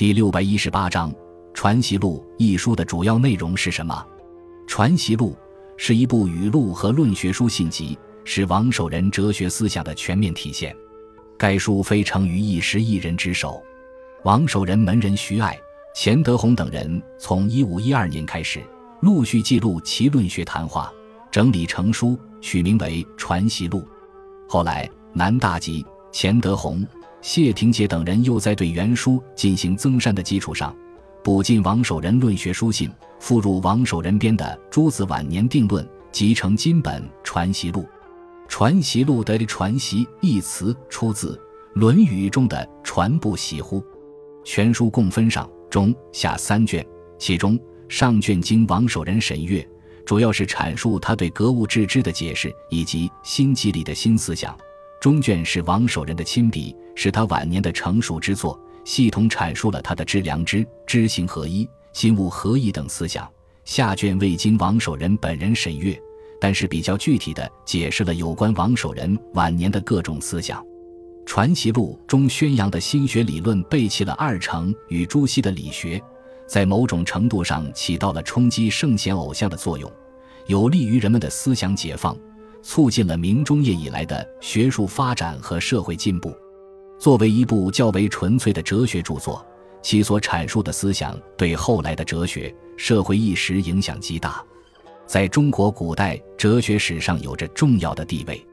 [0.00, 1.12] 第六百一十八章
[1.52, 3.94] 《传习录》一书的主要内容是什么？
[4.66, 5.32] 《传习录》
[5.76, 10.74] 是一部语录和论学书信集，是王守仁哲学思想的全面体现。
[11.36, 13.62] 该书非成于一时一人之手，
[14.24, 15.54] 王守仁门人徐爱、
[15.94, 18.64] 钱德洪等人从一五一二年开始，
[19.02, 20.90] 陆续记录其论学谈话，
[21.30, 23.80] 整理成书，取名为《传习录》。
[24.48, 26.86] 后来，南大吉、钱德洪、
[27.22, 30.74] 谢廷杰等人又在对原书进行增删的基础上，
[31.22, 37.82] 补进王守仁论学书信，附入王守仁编的《诸子晚年定论》，集成今本《传习录》。
[38.48, 41.34] 《传习录》的“传习”一词出自
[41.78, 43.84] 《论语》中的“传不习乎”。
[44.42, 46.84] 全书共分上、中、下三卷，
[47.18, 49.64] 其中上卷经王守仁审阅，
[50.06, 54.52] 主要是阐述他对格物致知的解释以及心机里的新思想；
[55.00, 63.24] 中卷是王守仁的亲笔，是他晚年的成熟之作，系统阐述了他的知良知、知行合一、心物合一等思想；
[63.64, 65.98] 下卷未经王守仁本人审阅。
[66.38, 70.62] 但是比较具体的解释了有关王守仁晚年的各种思想，
[71.24, 76.02] 《传习录》中宣扬的心学理论背弃了二程与朱熹的理学，
[76.46, 79.90] 在某种程度上起到了冲击圣贤偶像的作用，
[80.46, 82.16] 有利于人们的思想解放，
[82.62, 86.36] 促进了明中叶以来的学术发展和社会进步。
[86.98, 89.44] 作为一部较为纯粹的哲学著作，
[89.82, 94.44] 其所阐述的思想对后来的哲学、社会意识影响极大。
[95.06, 98.46] 在中国古代哲学史上有着重要的地位。